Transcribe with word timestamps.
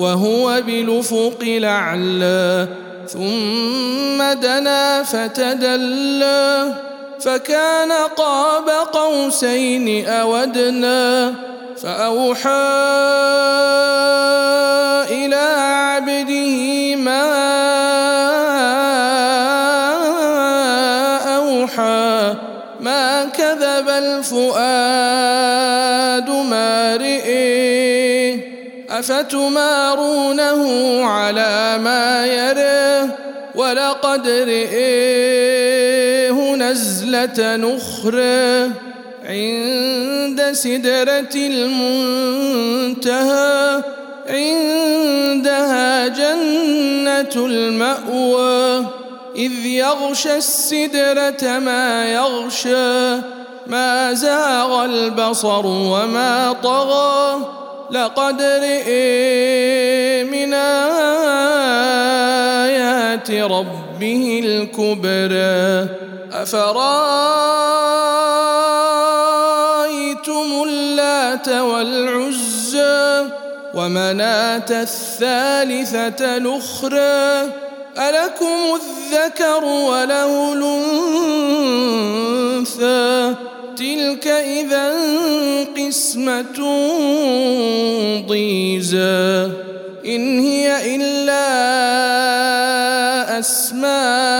وهو 0.00 0.62
بالافق 0.66 1.38
الأعلى 1.42 2.68
ثم 3.08 4.40
دنا 4.40 5.02
فتدلى 5.02 6.74
فكان 7.20 7.92
قاب 8.16 8.68
قوسين 8.92 10.08
أو 10.08 10.36
فأوحى 11.76 12.50
إلى 15.10 15.44
عبده 15.68 16.96
ما 16.96 17.22
أوحى 21.36 22.34
ما 22.80 23.24
كذب 23.24 23.88
الفؤاد 23.88 25.00
ما 26.30 26.96
رئي 26.96 28.19
أفتمارونه 29.00 30.62
على 31.04 31.78
ما 31.82 32.26
يرى؟ 32.26 33.10
ولقد 33.54 34.28
رئيه 34.28 35.56
نزلة 36.54 37.56
نخره 37.56 38.70
عند 39.24 40.52
سدرة 40.52 41.34
المنتهى 41.36 43.20
عندها 44.28 46.08
جنة 46.08 47.46
المأوى 47.46 48.86
إذ 49.36 49.66
يغشى 49.66 50.36
السدرة 50.36 51.58
ما 51.58 52.12
يغشى 52.12 53.20
ما 53.66 54.12
زاغ 54.12 54.84
البصر 54.84 55.66
وما 55.66 56.56
طغى. 56.62 57.60
لقد 57.90 58.42
رئي 58.42 60.24
من 60.24 60.54
آيات 60.54 60.90
ربه 63.30 64.40
الكبرى. 64.44 65.88
أفرأيتم 66.32 67.28
اللات 70.66 71.48
والعزى 71.48 73.24
ومناة 73.74 74.70
الثالثة 74.70 76.36
الأخرى؟ 76.36 77.50
ألكم 77.98 78.58
الذكر 78.74 79.64
وله 79.64 80.52
الأنثى. 82.62 83.34
تلك 83.80 84.26
إذا 84.26 84.92
قسمة 85.76 86.58
ضيزى. 88.26 89.50
إن 90.06 90.38
هي 90.40 90.96
إلا 90.96 91.48
أسماء. 93.38 94.39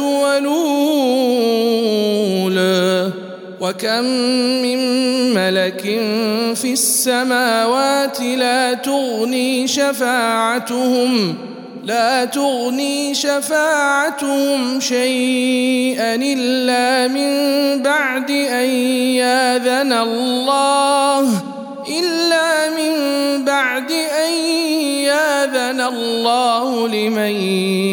وكم 3.61 4.03
من 4.61 4.79
ملك 5.33 5.81
في 6.55 6.73
السماوات 6.73 8.21
لا 8.21 8.73
تغني 8.73 9.67
شفاعتهم 9.67 11.35
لا 11.83 12.25
تغني 12.25 13.13
شفاعتهم 13.13 14.79
شيئا 14.79 16.15
الا 16.15 17.07
من 17.07 17.31
بعد 17.83 18.31
ان 18.31 18.69
ياذن 19.21 19.93
الله 19.93 21.21
الا 21.89 22.69
من 22.69 22.93
بعد 23.45 23.91
ان 24.25 24.33
ياذن 25.05 25.81
الله 25.81 26.87
لمن 26.87 27.31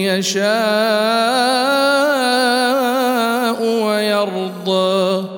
يشاء 0.08 0.48
ويرضى 3.62 5.37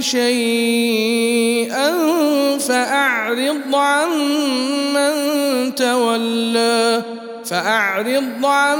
شيئا 0.00 1.92
فأعرض 2.58 3.74
عن 3.74 4.08
من 4.94 5.14
تولى 5.74 7.02
فأعرض 7.44 8.44
عن 8.46 8.78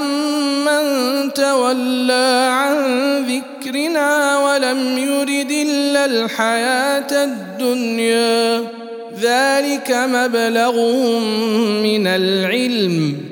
من 0.64 0.84
تولى 1.32 2.48
عن 2.52 2.76
ذكرنا 3.24 4.38
ولم 4.38 4.98
يرد 4.98 5.50
إلا 5.50 6.04
الحياة 6.04 7.24
الدنيا. 7.24 8.64
ذلك 9.20 9.90
مبلغهم 9.90 11.22
من 11.82 12.06
العلم. 12.06 13.31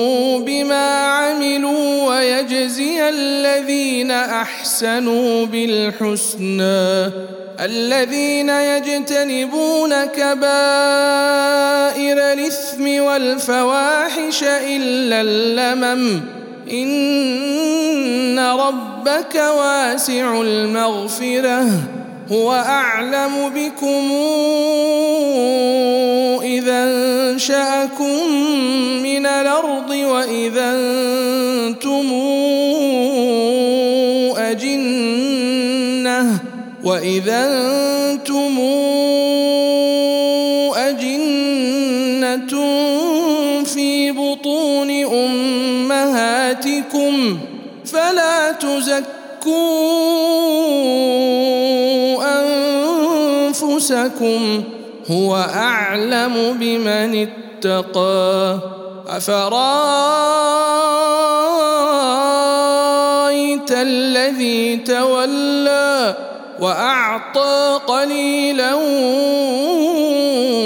ويجزي 2.81 3.09
الذين 3.09 4.11
أحسنوا 4.11 5.45
بالحسنى 5.45 7.11
الذين 7.59 8.49
يجتنبون 8.49 10.05
كبائر 10.05 10.41
الإثم 12.33 13.03
والفواحش 13.03 14.43
إلا 14.43 15.21
اللمم. 15.21 16.21
إن 16.71 18.39
ربك 18.39 19.35
واسع 19.35 20.41
المغفرة 20.41 21.65
هو 22.31 22.53
أعلم 22.53 23.49
بكم 23.55 24.11
إذا 26.43 26.83
انشأكم 26.83 28.31
من 29.03 29.25
الأرض 29.25 29.89
وإذا 29.89 30.71
أنتم 30.71 31.90
وإذا 36.83 37.47
أنتم 38.11 38.59
أجنة 40.75 42.53
في 43.63 44.11
بطون 44.11 44.89
أمهاتكم 45.05 46.59
فلا 47.85 48.51
تزكوا 48.51 49.01
أنفسكم 53.47 54.63
هو 55.11 55.35
أعلم 55.35 56.57
بمن 56.59 57.27
اتقى. 57.27 58.59
أفرأيت 59.07 59.71
الذي 63.71 64.77
تولى 64.77 65.50
وأعطى 66.61 67.79
قليلا 67.87 68.73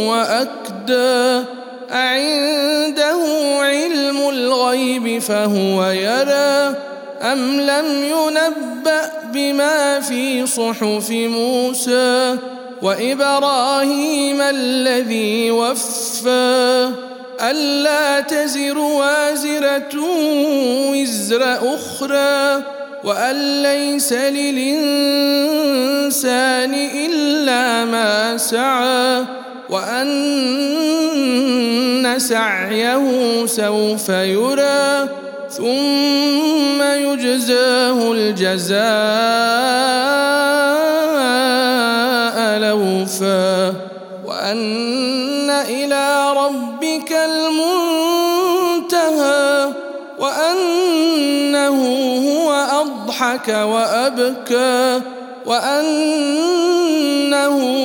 وأكدى. 0.07 1.45
أعنده 1.91 3.19
علم 3.59 4.29
الغيب 4.29 5.21
فهو 5.21 5.85
يرى. 5.85 6.75
أم 7.21 7.61
لم 7.61 8.03
ينبأ 8.03 9.11
بما 9.33 9.99
في 9.99 10.47
صحف 10.47 11.09
موسى 11.09 12.37
وإبراهيم 12.81 14.41
الذي 14.41 15.51
وفى؟ 15.51 16.91
ألا 17.41 18.19
تزر 18.19 18.77
وازرة 18.77 19.95
وزر 20.91 21.75
أخرى. 21.75 22.74
وأن 23.05 23.63
ليس 23.63 24.13
للإنسان 24.13 24.73
إلا 26.73 27.85
ما 27.85 28.37
سعى 28.37 29.25
وأن 29.69 30.15
سعيه 32.17 33.45
سوف 33.45 34.09
يرى 34.09 35.09
ثم 35.49 36.81
يجزاه 36.81 38.11
الجزاء. 38.11 38.85
اضحك 53.15 53.47
وأبكى 53.47 55.01
وأنه 55.45 56.75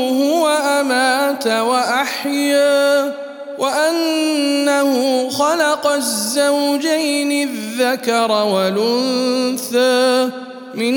هو 0.09 0.49
أمات 0.49 1.47
وأحيا 1.47 3.15
وأنه 3.59 5.29
خلق 5.29 5.87
الزوجين 5.87 7.49
الذكر 7.49 8.31
والأنثى 8.32 10.31
من 10.75 10.94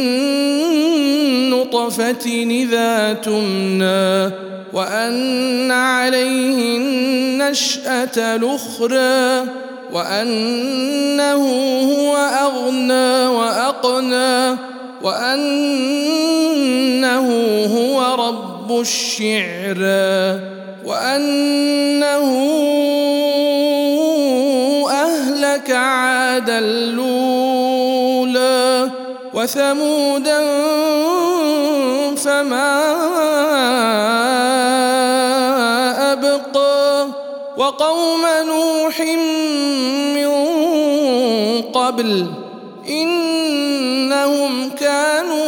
نطفة 1.49 2.25
إذا 2.49 3.13
تمنى 3.13 4.31
وأن 4.73 5.71
عليه 5.71 6.77
النشأة 6.77 8.35
الأخرى 8.35 9.62
وأنه 9.93 11.43
هو 11.93 12.15
أغنى 12.17 13.27
وأقنى 13.27 14.57
وأنه 15.01 16.07
هو 17.65 18.15
رب 18.27 18.79
الشعرى 18.79 20.39
وأنه 20.85 22.27
أهلك 24.91 25.71
عادا 25.71 26.59
الاولى 26.59 27.93
وثمودا 29.33 30.39
فما 32.15 33.02
وقوم 37.57 38.21
نوح 38.47 39.01
من 40.15 40.31
قبل 41.61 42.27
إنهم 42.89 44.69
كانوا 44.69 45.39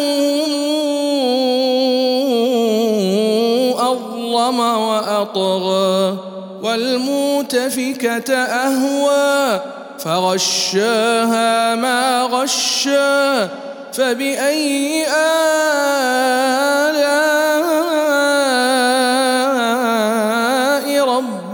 أظلم 3.91 4.59
وأطغى 4.59 6.17
والمؤتفكه 6.63 8.35
أهوى 8.35 9.61
فغشاها 9.99 11.75
ما 11.75 12.21
غشى 12.21 13.47
فبأي 13.93 15.05
آلاء 15.07 15.55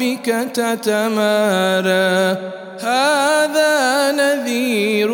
ربك 0.02 0.50
تتمارى. 0.54 2.38
هذا 2.82 4.12
نذير 4.12 5.12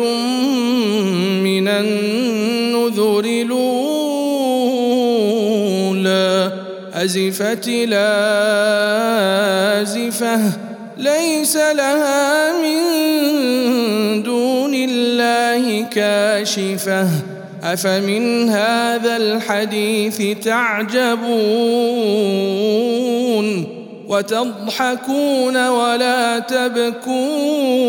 من 1.44 1.68
النذر 1.68 3.24
الأولى. 3.24 3.72
أزفت 6.94 7.68
لازفه 7.68 7.90
ليس 10.96 11.56
لها 11.56 12.52
من 12.62 12.82
دون 14.22 14.74
الله 14.74 15.82
كاشفة. 15.82 17.08
أفمن 17.64 18.48
هذا 18.48 19.16
الحديث 19.16 20.22
تعجبون؟ 20.44 21.18
وتضحكون 24.08 25.68
ولا 25.68 26.38
تبكون 26.38 27.88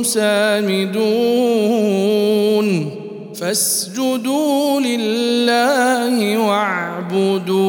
سامدون 0.03 1.47
فاسجدوا 3.35 4.81
لله 4.81 6.39
واعبدوا 6.39 7.66